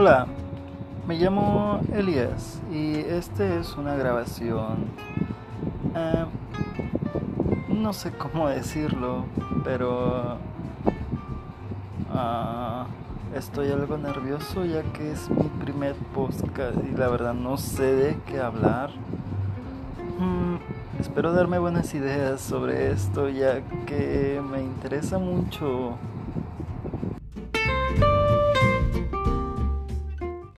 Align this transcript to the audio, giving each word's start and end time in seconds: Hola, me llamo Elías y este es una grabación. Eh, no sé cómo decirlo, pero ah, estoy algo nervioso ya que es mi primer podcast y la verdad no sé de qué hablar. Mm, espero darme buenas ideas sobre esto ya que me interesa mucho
Hola, 0.00 0.28
me 1.08 1.16
llamo 1.16 1.80
Elías 1.92 2.62
y 2.70 2.98
este 2.98 3.58
es 3.58 3.76
una 3.76 3.96
grabación. 3.96 4.84
Eh, 5.92 6.24
no 7.70 7.92
sé 7.92 8.12
cómo 8.12 8.48
decirlo, 8.48 9.24
pero 9.64 10.36
ah, 12.12 12.86
estoy 13.34 13.72
algo 13.72 13.98
nervioso 13.98 14.64
ya 14.64 14.84
que 14.92 15.10
es 15.10 15.28
mi 15.30 15.48
primer 15.64 15.96
podcast 16.14 16.76
y 16.88 16.96
la 16.96 17.08
verdad 17.08 17.34
no 17.34 17.56
sé 17.56 17.92
de 17.92 18.16
qué 18.24 18.38
hablar. 18.38 18.90
Mm, 20.20 21.00
espero 21.00 21.32
darme 21.32 21.58
buenas 21.58 21.92
ideas 21.94 22.40
sobre 22.40 22.92
esto 22.92 23.28
ya 23.28 23.62
que 23.84 24.40
me 24.48 24.62
interesa 24.62 25.18
mucho 25.18 25.98